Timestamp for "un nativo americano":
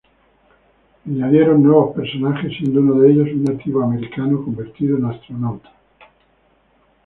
3.33-4.43